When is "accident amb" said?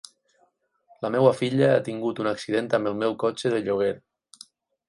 2.31-2.93